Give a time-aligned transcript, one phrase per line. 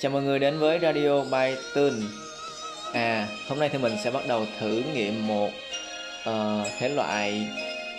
[0.00, 1.92] Chào mọi người đến với Radio by Tun
[2.92, 5.50] À, hôm nay thì mình sẽ bắt đầu thử nghiệm một
[6.28, 7.46] uh, thể loại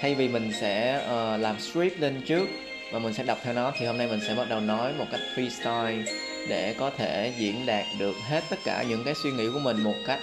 [0.01, 2.47] Thay vì mình sẽ uh, làm script lên trước
[2.91, 5.05] và mình sẽ đọc theo nó Thì hôm nay mình sẽ bắt đầu nói một
[5.11, 6.03] cách freestyle
[6.49, 9.83] Để có thể diễn đạt được hết tất cả những cái suy nghĩ của mình
[9.83, 10.19] một cách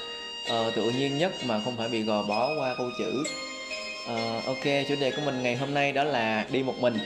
[0.46, 3.24] uh, tự nhiên nhất Mà không phải bị gò bó qua câu chữ.
[4.12, 6.98] Uh, Ok, chủ đề của mình ngày hôm nay đó là đi một mình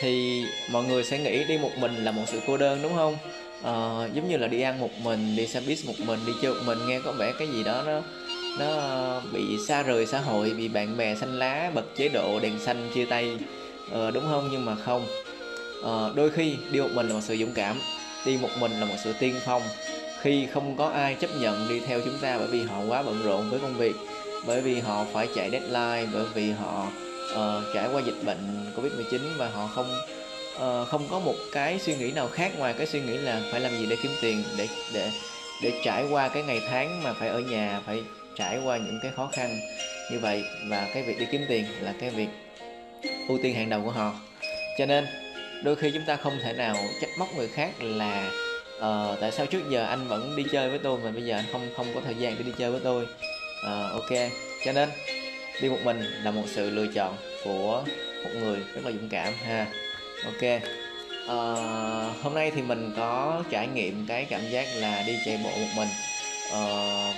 [0.00, 3.16] thì mọi người sẽ nghĩ đi một mình là một sự cô đơn đúng không?
[3.62, 6.54] À, giống như là đi ăn một mình đi xe buýt một mình đi chơi
[6.54, 8.02] một mình nghe có vẻ cái gì đó nó
[8.58, 12.58] nó bị xa rời xã hội bị bạn bè xanh lá bật chế độ đèn
[12.58, 13.36] xanh chia tay.
[13.92, 14.48] À, đúng không?
[14.52, 15.06] Nhưng mà không.
[15.84, 17.76] À, đôi khi đi một mình là một sự dũng cảm
[18.26, 19.62] đi một mình là một sự tiên phong.
[20.20, 23.22] Khi không có ai chấp nhận đi theo chúng ta bởi vì họ quá bận
[23.24, 23.96] rộn với công việc
[24.46, 26.86] bởi vì họ phải chạy deadline bởi vì họ
[27.32, 30.00] uh, trải qua dịch bệnh covid 19 và họ không
[30.56, 33.60] uh, không có một cái suy nghĩ nào khác ngoài cái suy nghĩ là phải
[33.60, 35.10] làm gì để kiếm tiền để để
[35.62, 38.02] để trải qua cái ngày tháng mà phải ở nhà phải
[38.36, 39.60] trải qua những cái khó khăn
[40.10, 40.44] như vậy.
[40.68, 42.28] Và cái việc đi kiếm tiền là cái việc
[43.28, 44.12] ưu tiên hàng đầu của họ.
[44.78, 45.06] Cho nên
[45.64, 48.30] đôi khi chúng ta không thể nào trách móc người khác là
[48.76, 51.44] uh, tại sao trước giờ anh vẫn đi chơi với tôi mà bây giờ anh
[51.52, 53.06] không không có thời gian để đi chơi với tôi.
[53.66, 54.30] Uh, ok.
[54.64, 54.88] Cho nên
[55.62, 57.84] đi một mình là một sự lựa chọn của
[58.24, 59.66] một người rất là dũng cảm ha.
[60.24, 60.60] Ok.
[61.28, 61.38] À,
[62.22, 65.68] hôm nay thì mình có trải nghiệm cái cảm giác là đi chạy bộ một
[65.76, 65.88] mình.
[66.52, 66.62] À,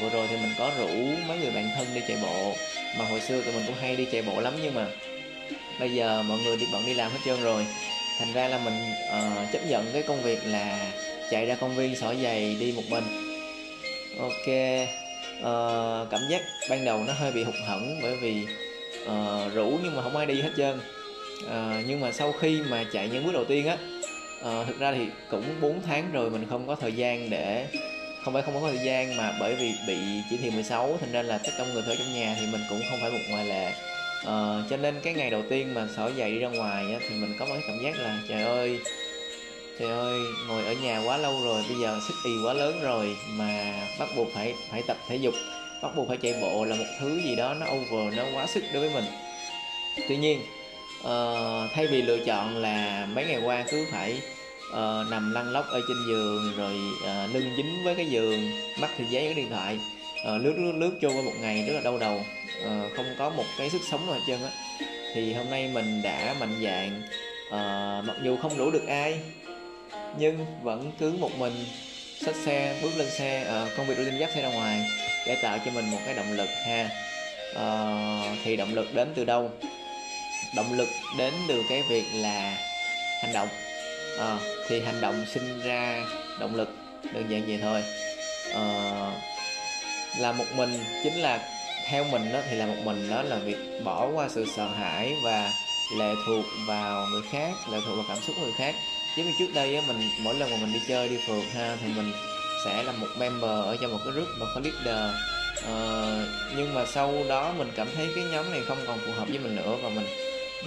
[0.01, 0.89] vừa rồi thì mình có rủ
[1.29, 2.53] mấy người bạn thân đi chạy bộ
[2.99, 4.87] mà hồi xưa tụi mình cũng hay đi chạy bộ lắm nhưng mà
[5.81, 7.67] bây giờ mọi người đi bận đi làm hết trơn rồi.
[8.19, 8.75] Thành ra là mình
[9.09, 10.93] uh, chấp nhận cái công việc là
[11.31, 13.05] chạy ra công viên xỏ giày đi một mình.
[14.19, 14.49] Ok
[15.43, 18.47] uh, cảm giác ban đầu nó hơi bị hụt hẫng bởi vì
[19.05, 20.81] uh, rủ nhưng mà không ai đi hết trơn.
[21.45, 23.77] Uh, nhưng mà sau khi mà chạy những bước đầu tiên á
[24.41, 27.67] uh, thực ra thì cũng 4 tháng rồi mình không có thời gian để
[28.25, 29.97] không phải không có thời gian mà bởi vì bị
[30.31, 32.61] chỉ thị 16 thành ra là tất cả mọi người ở trong nhà thì mình
[32.69, 33.73] cũng không phải một ngoại lệ.
[34.23, 37.17] Uh, cho nên cái ngày đầu tiên mà sở giày đi ra ngoài á, thì
[37.17, 38.79] mình có một cái cảm giác là trời ơi
[39.79, 43.17] trời ơi ngồi ở nhà quá lâu rồi bây giờ sức y quá lớn rồi
[43.29, 45.35] mà bắt buộc phải phải tập thể dục
[45.83, 48.65] bắt buộc phải chạy bộ là một thứ gì đó nó over nó quá sức
[48.73, 49.05] đối với mình.
[50.09, 50.41] Tuy nhiên
[51.01, 54.21] uh, thay vì lựa chọn là mấy ngày qua cứ phải
[54.71, 58.51] uh, nằm lăn lóc ở trên giường rồi uh, lưng dính với cái giường
[58.81, 59.79] mắt thì giấy cái điện thoại
[60.21, 62.25] uh, lướt lướt lướt trôi qua một ngày rất là đau đầu
[62.61, 64.51] uh, không có một cái sức sống nào hết trơn á.
[65.15, 67.03] Thì hôm nay mình đã mạnh dạng
[67.49, 69.21] uh, mặc dù không đủ được ai
[70.19, 71.53] nhưng vẫn cứ một mình
[72.21, 74.81] xách xe bước lên xe ờ, uh, công việc đầu tiên dắt xe ra ngoài
[75.27, 76.89] để tạo cho mình một cái động lực ha.
[77.53, 79.51] Uh, thì động lực đến từ đâu?
[80.57, 82.59] Động lực đến từ cái việc là
[83.23, 83.49] hành động.
[84.17, 86.05] Uh, thì hành động sinh ra
[86.41, 86.77] động lực
[87.13, 87.83] đơn giản vậy thôi.
[88.51, 89.13] Uh,
[90.19, 91.49] là một mình chính là
[91.89, 95.13] theo mình đó thì là một mình đó là việc bỏ qua sự sợ hãi
[95.25, 95.53] và
[95.99, 98.75] lệ thuộc vào người khác lệ thuộc vào cảm xúc của người khác
[99.17, 101.77] giống như trước đây á mình mỗi lần mà mình đi chơi đi phượt ha
[101.81, 102.13] thì mình
[102.65, 105.15] sẽ là một member ở trong một cái group mà có leader.
[105.59, 109.29] Uh, nhưng mà sau đó mình cảm thấy cái nhóm này không còn phù hợp
[109.29, 110.07] với mình nữa và mình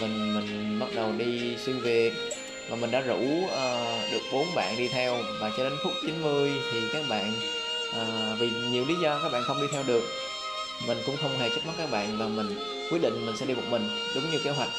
[0.01, 2.13] mình mình bắt đầu đi xuyên việt.
[2.69, 6.51] Và mình đã rủ uh, được bốn bạn đi theo và cho đến phút 90
[6.71, 7.33] thì các bạn
[7.89, 10.03] uh, vì nhiều lý do các bạn không đi theo được
[10.87, 12.59] mình cũng không hề trách móc các bạn và mình
[12.91, 14.69] quyết định mình sẽ đi một mình đúng như kế hoạch.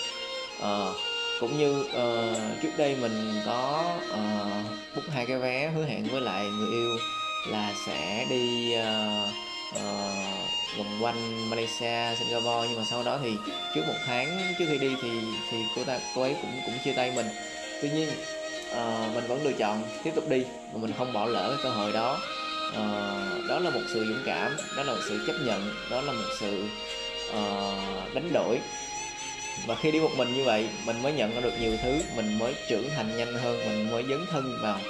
[0.62, 6.04] Uh, cũng như uh, trước đây mình có uh, book hai cái vé hứa hẹn
[6.04, 6.96] với lại người yêu
[7.48, 9.28] là sẽ đi uh,
[9.74, 12.68] uh, vòng quanh Malaysia, Singapore.
[12.68, 13.30] Nhưng mà sau đó thì
[13.74, 15.08] trước một tháng trước khi đi thì
[15.50, 17.26] thì cô ta cô ấy cũng cũng chia tay mình.
[17.82, 18.08] Tuy nhiên
[18.70, 21.70] uh, mình vẫn lựa chọn tiếp tục đi mà mình không bỏ lỡ cái cơ
[21.70, 22.20] hội đó.
[22.68, 26.12] Uh, đó là một sự dũng cảm đó là một sự chấp nhận đó là
[26.12, 26.64] một sự
[27.30, 28.58] uh, đánh đổi
[29.66, 32.38] và khi đi một mình như vậy mình mới nhận ra được nhiều thứ mình
[32.38, 34.80] mới trưởng thành nhanh hơn mình mới dấn thân vào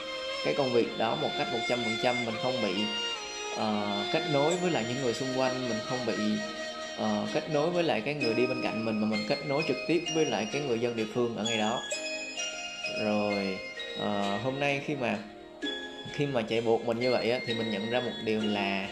[0.45, 2.25] cái công việc đó một cách một trăm phần trăm.
[2.25, 2.75] Mình không bị
[3.55, 6.15] uh, kết nối với lại những người xung quanh mình không bị
[7.03, 9.63] uh, kết nối với lại cái người đi bên cạnh mình mà mình kết nối
[9.69, 11.81] trực tiếp với lại cái người dân địa phương ở ngay đó.
[13.05, 13.59] Rồi
[14.01, 15.19] uh, hôm nay khi mà
[16.13, 18.89] khi mà chạy bộ mình như vậy á, thì mình nhận ra một điều là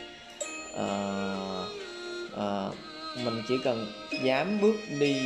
[0.74, 1.68] uh,
[2.34, 2.74] uh,
[3.24, 3.92] mình chỉ cần
[4.22, 5.16] dám bước đi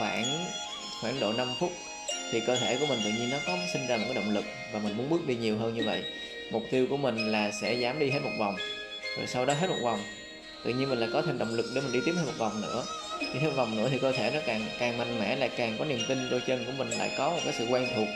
[0.00, 0.46] khoảng
[1.00, 1.72] khoảng độ 5 phút
[2.32, 4.44] thì cơ thể của mình tự nhiên nó có sinh ra một cái động lực
[4.72, 6.02] và mình muốn bước đi nhiều hơn như vậy.
[6.52, 8.56] Mục tiêu của mình là sẽ dám đi hết một vòng
[9.16, 10.00] rồi sau đó hết một vòng.
[10.64, 12.60] Tự nhiên mình là có thêm động lực để mình đi tiếp thêm một vòng
[12.60, 12.84] nữa.
[13.20, 15.76] Đi thêm một vòng nữa thì cơ thể nó càng càng mạnh mẽ lại càng
[15.78, 18.08] có niềm tin đôi chân của mình lại có một cái sự quen thuộc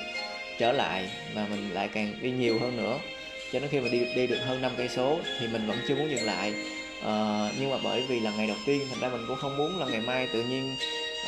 [0.58, 2.98] trở lại mà mình lại càng đi nhiều hơn nữa.
[3.52, 5.94] Cho đến khi mà đi đi được hơn 5 cây số thì mình vẫn chưa
[5.94, 6.54] muốn dừng lại.
[7.00, 9.78] Uh, nhưng mà bởi vì là ngày đầu tiên thành ra mình cũng không muốn
[9.78, 10.76] là ngày mai tự nhiên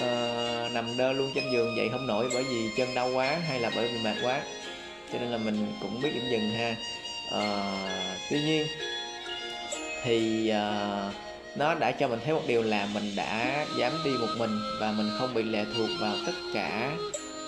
[0.04, 3.60] uh, nằm đơ luôn trên giường dậy không nổi bởi vì chân đau quá hay
[3.60, 4.40] là bởi vì mệt quá.
[5.12, 6.76] Cho nên là mình cũng biết điểm dừng ha.
[7.34, 7.90] Uh,
[8.30, 8.66] tuy nhiên
[10.04, 11.14] thì uh,
[11.56, 14.92] nó đã cho mình thấy một điều là mình đã dám đi một mình và
[14.92, 16.92] mình không bị lệ thuộc vào tất cả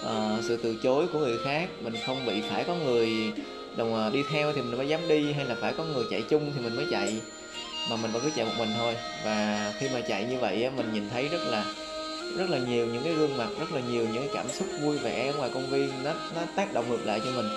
[0.00, 1.68] uh, sự từ chối của người khác.
[1.80, 3.32] Mình không bị phải có người
[3.76, 6.52] đồng đi theo thì mình mới dám đi hay là phải có người chạy chung
[6.54, 7.20] thì mình mới chạy.
[7.90, 8.94] Mà mình vẫn cứ chạy một mình thôi.
[9.24, 11.64] Và khi mà chạy như vậy mình nhìn thấy rất là
[12.36, 14.98] rất là nhiều những cái gương mặt rất là nhiều những cái cảm xúc vui
[14.98, 15.90] vẻ ngoài công viên.
[16.04, 17.48] Nó nó tác động ngược lại cho mình.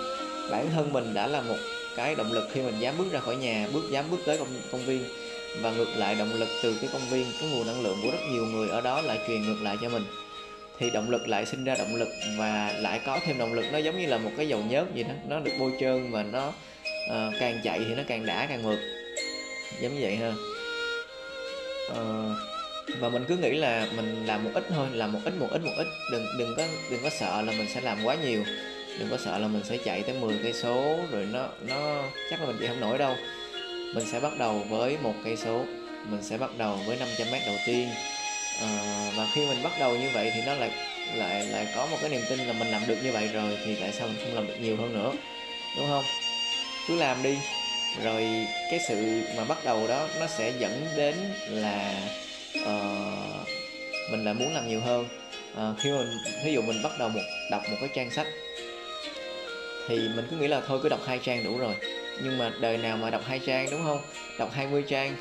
[0.52, 1.58] Bản thân mình đã là một
[1.96, 4.48] cái động lực khi mình dám bước ra khỏi nhà bước dám bước tới công,
[4.72, 5.04] công viên.
[5.62, 8.22] Và ngược lại động lực từ cái công viên cái nguồn năng lượng của rất
[8.32, 10.04] nhiều người ở đó lại truyền ngược lại cho mình.
[10.80, 13.66] Thì động lực lại sinh ra động lực và lại có thêm động lực.
[13.72, 15.14] Nó giống như là một cái dầu nhớt gì đó.
[15.30, 18.80] Nó được bôi trơn và nó uh, càng chạy thì nó càng đã càng mượt.
[19.82, 20.34] Giống như vậy ha.
[21.92, 22.51] Uh,
[23.00, 25.62] và mình cứ nghĩ là mình làm một ít thôi làm một ít một ít
[25.62, 25.88] một ít.
[26.12, 28.44] Đừng đừng có đừng có sợ là mình sẽ làm quá nhiều.
[29.00, 32.40] Đừng có sợ là mình sẽ chạy tới 10 cây số rồi nó nó chắc
[32.40, 33.16] là mình chạy không nổi đâu.
[33.96, 35.66] Mình sẽ bắt đầu với một cây số.
[36.10, 37.90] Mình sẽ bắt đầu với 500 mét đầu tiên.
[38.62, 40.72] À, và khi mình bắt đầu như vậy thì nó lại
[41.16, 43.76] lại lại có một cái niềm tin là mình làm được như vậy rồi thì
[43.82, 45.12] tại sao mình không làm được nhiều hơn nữa?
[45.78, 46.04] Đúng không?
[46.88, 47.38] Cứ làm đi.
[48.04, 48.28] Rồi
[48.72, 51.16] cái sự mà bắt đầu đó nó sẽ dẫn đến
[51.50, 51.94] là
[52.60, 53.48] uh,
[54.12, 55.08] mình lại muốn làm nhiều hơn.
[55.54, 57.22] Uh, khi mình ví dụ mình bắt đầu một
[57.52, 58.28] đọc một cái trang sách
[59.88, 61.76] thì mình cứ nghĩ là thôi cứ đọc hai trang đủ rồi.
[62.24, 64.02] Nhưng mà đời nào mà đọc hai trang đúng không?
[64.40, 65.16] Đọc 20 trang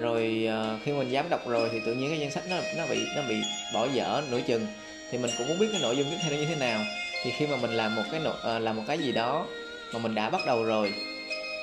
[0.00, 2.86] rồi uh, khi mình dám đọc rồi thì tự nhiên cái danh sách nó nó
[2.86, 3.36] bị nó bị
[3.74, 4.66] bỏ dở nửa chừng.
[5.10, 6.84] Thì mình cũng muốn biết cái nội dung tiếp theo như thế nào.
[7.24, 9.46] Thì khi mà mình làm một cái uh, làm một cái gì đó
[9.92, 10.94] mà mình đã bắt đầu rồi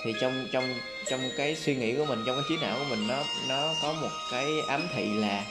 [0.04, 0.64] thì trong trong
[1.10, 3.94] trong cái suy nghĩ của mình trong cái trí não của mình nó nó có
[3.94, 5.44] một cái ám thị là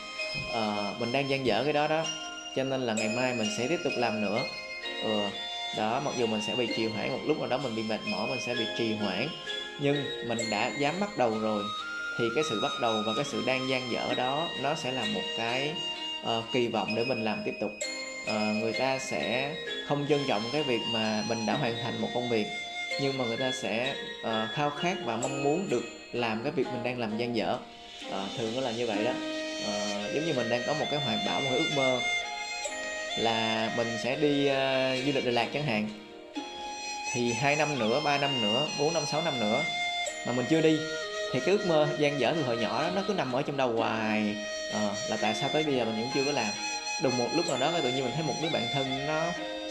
[0.50, 2.04] uh, mình đang gian dở cái đó đó.
[2.56, 4.40] Cho nên là ngày mai mình sẽ tiếp tục làm nữa.
[5.02, 5.20] Ừ,
[5.76, 8.00] đó mặc dù mình sẽ bị trì hoãn một lúc nào đó mình bị mệt
[8.10, 9.28] mỏi mình sẽ bị trì hoãn.
[9.80, 11.64] Nhưng mình đã dám bắt đầu rồi
[12.18, 15.04] thì cái sự bắt đầu và cái sự đang gian dở đó nó sẽ là
[15.14, 15.74] một cái
[16.22, 17.72] uh, kỳ vọng để mình làm tiếp tục.
[18.30, 19.54] Uh, người ta sẽ
[19.88, 22.46] không trân trọng cái việc mà mình đã hoàn thành một công việc
[23.00, 25.82] nhưng mà người ta sẽ uh, khao khát và mong muốn được
[26.12, 27.58] làm cái việc mình đang làm gian dở.
[28.08, 29.10] Uh, thường nó là như vậy đó.
[29.10, 32.00] Uh, giống như mình đang có một cái hoài bão một cái ước mơ
[33.18, 35.88] là mình sẽ đi uh, du lịch Đà Lạt chẳng hạn.
[37.12, 39.62] Thì hai năm nữa ba năm nữa bốn năm sáu năm nữa
[40.26, 40.78] mà mình chưa đi
[41.32, 43.56] thì cái ước mơ gian dở từ hồi nhỏ đó nó cứ nằm ở trong
[43.56, 44.36] đầu hoài.
[44.72, 46.52] À, là tại sao tới bây giờ mình vẫn chưa có làm?
[47.02, 49.22] Đùng một lúc nào đó tự nhiên mình thấy một đứa bạn thân nó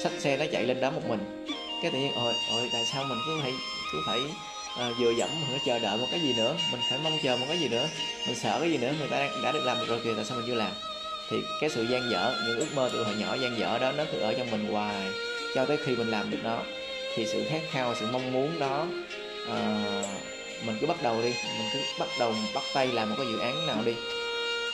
[0.04, 1.46] xách xe nó chạy lên đó một mình
[1.82, 3.54] cái tự nhiên ôi ôi tại sao mình cứ phải
[3.92, 4.20] cứ phải
[4.78, 6.56] ờ, uh, vừa dẫm mình phải chờ đợi một cái gì nữa?
[6.72, 7.88] Mình phải mong chờ một cái gì nữa?
[8.28, 8.94] Mình sợ cái gì nữa?
[9.00, 10.72] Người ta đã, đã được làm được rồi kìa tại sao mình chưa làm?
[11.30, 14.04] Thì cái sự gian dở những ước mơ từ hồi nhỏ gian dở đó nó
[14.12, 15.12] cứ ở trong mình hoài
[15.56, 16.60] cho tới khi mình làm được nó.
[17.16, 18.88] Thì sự khát khao sự mong muốn đó
[19.44, 20.06] uh,
[20.66, 23.40] mình cứ bắt đầu đi mình cứ bắt đầu bắt tay làm một cái dự
[23.40, 23.94] án nào đi.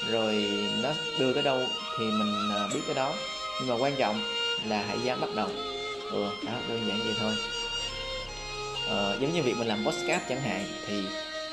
[0.09, 0.45] Rồi
[0.83, 0.89] nó
[1.19, 1.59] đưa tới đâu
[1.98, 3.13] thì mình ờ, biết tới đó.
[3.59, 4.21] Nhưng mà quan trọng
[4.68, 5.50] là hãy dám bắt đầu
[6.11, 7.33] ừ đó đơn giản vậy thôi.
[8.88, 11.01] Ờ, giống như việc mình làm podcast chẳng hạn thì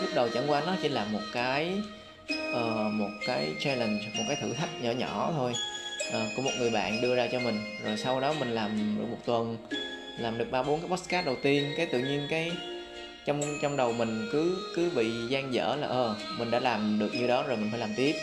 [0.00, 1.72] lúc đầu chẳng qua nó chỉ là một cái
[2.32, 5.52] uh, một cái challenge một cái thử thách nhỏ nhỏ thôi.
[6.08, 9.06] Uh, của một người bạn đưa ra cho mình rồi sau đó mình làm được
[9.10, 9.56] một tuần
[10.18, 12.52] làm được ba bốn cái podcast đầu tiên cái tự nhiên cái
[13.26, 17.14] trong trong đầu mình cứ cứ bị gian dở là ờ mình đã làm được
[17.14, 18.14] như đó rồi mình phải làm tiếp.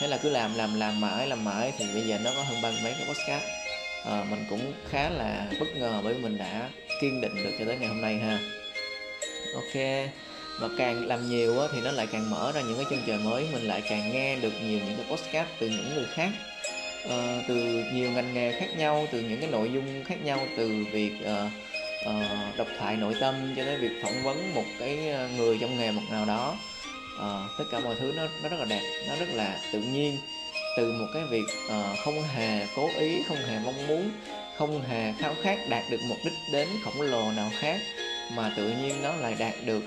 [0.00, 2.62] Thế là cứ làm làm làm mãi làm mãi thì bây giờ nó có hơn
[2.62, 3.63] ba mấy cái podcast
[4.04, 6.70] à, mình cũng khá là bất ngờ bởi vì mình đã
[7.00, 8.38] kiên định được cho tới ngày hôm nay ha.
[9.54, 9.82] Ok
[10.60, 13.18] và càng làm nhiều á, thì nó lại càng mở ra những cái chân trời
[13.18, 16.28] mới mình lại càng nghe được nhiều những cái podcast từ những người khác.
[17.04, 20.84] Uh, từ nhiều ngành nghề khác nhau từ những cái nội dung khác nhau từ
[20.92, 21.52] việc uh,
[22.08, 24.98] uh, độc thoại nội tâm cho tới việc phỏng vấn một cái
[25.36, 26.56] người trong nghề một nào đó.
[27.16, 30.18] Uh, tất cả mọi thứ nó nó rất là đẹp nó rất là tự nhiên
[30.76, 34.10] từ một cái việc uh, không hề cố ý không hề mong muốn
[34.58, 37.80] không hề khao khát đạt được mục đích đến khổng lồ nào khác
[38.36, 39.82] mà tự nhiên nó lại đạt được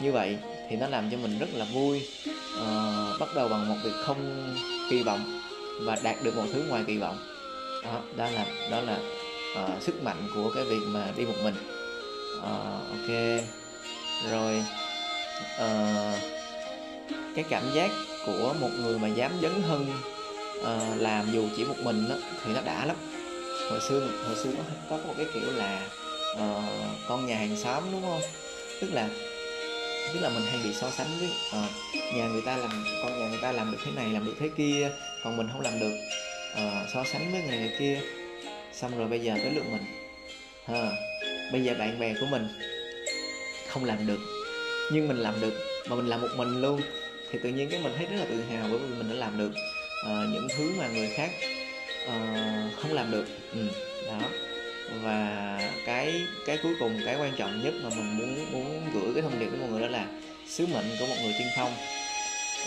[0.00, 0.38] như vậy
[0.70, 2.08] thì nó làm cho mình rất là vui.
[2.56, 4.54] Uh, bắt đầu bằng một việc không
[4.90, 5.40] kỳ vọng
[5.80, 7.18] và đạt được một thứ ngoài kỳ vọng.
[7.84, 8.98] Đó, đó là đó là
[9.64, 11.54] uh, sức mạnh của cái việc mà đi một mình.
[12.38, 13.42] Uh, ok.
[14.30, 14.64] Rồi
[15.56, 16.18] uh,
[17.34, 17.90] cái cảm giác
[18.26, 19.86] của một người mà dám dấn thân
[20.60, 22.96] uh, làm dù chỉ một mình đó, thì nó đã lắm.
[23.70, 25.88] Hồi xưa hồi xưa có có một cái kiểu là
[26.32, 26.64] uh,
[27.08, 28.20] con nhà hàng xóm đúng không?
[28.80, 29.08] Tức là
[30.14, 33.28] tức là mình hay bị so sánh với uh, nhà người ta làm con nhà
[33.28, 34.90] người ta làm được thế này làm được thế kia
[35.24, 35.98] còn mình không làm được.
[36.52, 38.00] Uh, so sánh với người, người kia
[38.72, 39.84] xong rồi bây giờ tới lượt mình.
[40.66, 40.92] Ha
[41.52, 42.48] bây giờ bạn bè của mình
[43.68, 44.18] không làm được
[44.92, 45.52] nhưng mình làm được
[45.88, 46.80] mà mình làm một mình luôn
[47.30, 49.38] thì tự nhiên cái mình thấy rất là tự hào bởi vì mình đã làm
[49.38, 49.50] được
[50.06, 51.30] uh, những thứ mà người khác
[52.04, 53.26] uh, không làm được.
[53.52, 53.66] Ừ,
[54.06, 54.20] đó.
[55.02, 56.14] Và cái
[56.46, 59.46] cái cuối cùng cái quan trọng nhất mà mình muốn muốn gửi cái thông điệp
[59.46, 60.06] đến mọi người đó là
[60.48, 61.72] sứ mệnh của một người tiên phong.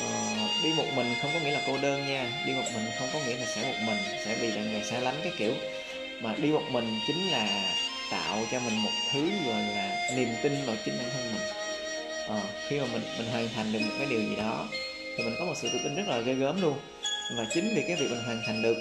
[0.05, 2.43] Uh, đi một mình không có nghĩa là cô đơn nha.
[2.47, 4.99] Đi một mình không có nghĩa là sẽ một mình sẽ bị bạn bè xa
[4.99, 5.53] lánh cái kiểu.
[6.21, 7.73] Mà đi một mình chính là
[8.11, 11.41] tạo cho mình một thứ gọi là niềm tin vào chính bản thân mình.
[12.29, 14.67] À, khi mà mình mình hoàn thành được một cái điều gì đó
[15.17, 16.79] thì mình có một sự tự tin rất là ghê gớm luôn
[17.37, 18.77] và chính vì cái việc mình hoàn thành được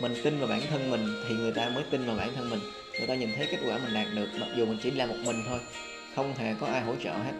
[0.00, 2.60] mình tin vào bản thân mình thì người ta mới tin vào bản thân mình.
[2.98, 5.16] Người ta nhìn thấy kết quả mình đạt được mặc dù mình chỉ làm một
[5.24, 5.58] mình thôi
[6.14, 7.32] không hề có ai hỗ trợ hết.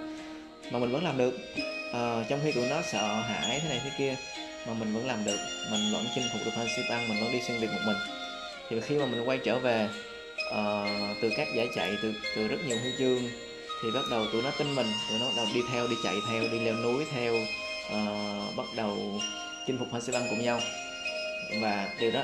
[0.70, 1.38] Mà mình vẫn làm được.
[1.92, 4.16] À, trong khi tụi nó sợ hãi thế này thế kia
[4.66, 5.38] mà mình vẫn làm được.
[5.70, 7.96] Mình vẫn chinh phục được Fansipan mình vẫn đi xuyên việt một mình.
[8.70, 9.88] Thì khi mà mình quay trở về
[10.50, 10.88] uh,
[11.22, 13.22] từ các giải chạy từ từ rất nhiều huy chương
[13.82, 14.86] thì bắt đầu tụi nó tin mình.
[15.10, 18.66] Tụi nó bắt đầu đi theo đi chạy theo đi leo núi theo uh, bắt
[18.76, 19.20] đầu
[19.66, 20.60] chinh phục Fansipan cùng nhau.
[21.60, 22.22] Và điều đó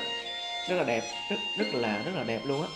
[0.69, 2.69] rất là đẹp rất rất là rất là đẹp luôn á.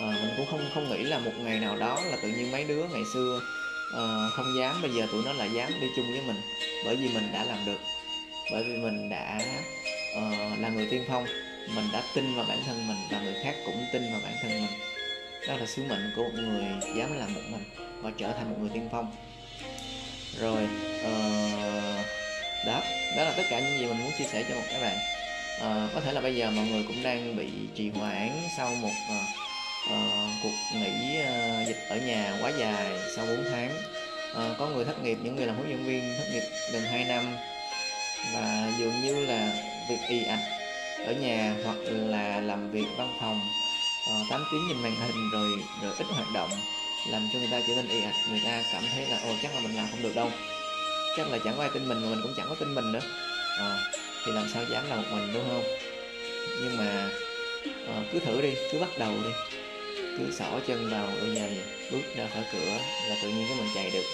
[0.00, 2.64] À, mình cũng không không nghĩ là một ngày nào đó là tự nhiên mấy
[2.64, 3.40] đứa ngày xưa
[3.92, 4.82] uh, không dám.
[4.82, 6.36] Bây giờ tụi nó lại dám đi chung với mình
[6.84, 7.78] bởi vì mình đã làm được.
[8.52, 9.40] Bởi vì mình đã
[10.16, 11.26] uh, là người tiên phong.
[11.74, 14.50] Mình đã tin vào bản thân mình và người khác cũng tin vào bản thân
[14.50, 14.80] mình.
[15.48, 16.64] Đó là sứ mệnh của một người
[16.96, 17.64] dám làm một mình
[18.02, 19.16] và trở thành một người tiên phong.
[20.40, 20.68] Rồi
[21.04, 22.06] uh,
[22.64, 22.82] đó
[23.16, 24.98] đó là tất cả những gì mình muốn chia sẻ cho một các bạn.
[25.60, 28.92] À, có thể là bây giờ mọi người cũng đang bị trì hoãn sau một
[29.16, 29.22] uh,
[29.92, 32.86] uh, cuộc nghỉ uh, dịch ở nhà quá dài
[33.16, 33.70] sau 4 tháng.
[34.32, 37.04] Uh, có người thất nghiệp những người làm hướng dẫn viên thất nghiệp gần 2
[37.04, 37.36] năm.
[38.34, 39.52] Và dường như là
[39.88, 40.44] việc y ạch
[41.06, 43.40] ở nhà hoặc là làm việc văn phòng
[44.10, 45.50] uh, tiếng nhìn màn hình rồi
[45.82, 46.50] rồi ít hoạt động
[47.10, 49.54] làm cho người ta trở nên y ạch người ta cảm thấy là ồ chắc
[49.54, 50.30] là mình làm không được đâu
[51.16, 53.00] chắc là chẳng có ai tin mình mà mình cũng chẳng có tin mình nữa.
[53.58, 53.92] À,
[54.24, 55.64] thì làm sao dám làm một mình đúng không?
[56.62, 57.10] Nhưng mà
[57.86, 59.30] à, cứ thử đi cứ bắt đầu đi.
[60.18, 61.58] Cứ xỏ chân vào đôi giày
[61.92, 62.72] bước ra khỏi cửa
[63.08, 64.04] là tự nhiên cái mình chạy được.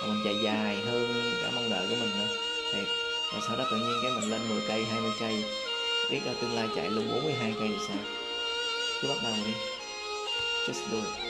[0.00, 2.36] Và mình chạy dài hơn cả mong đợi của mình nữa.
[2.72, 2.84] Thiệt
[3.32, 5.44] và sau đó tự nhiên cái mình lên 10 cây 20 cây
[6.10, 7.96] biết đâu tương lai chạy luôn 42 cây thì sao?
[9.02, 9.52] Cứ bắt đầu đi.
[10.66, 11.29] Just do it.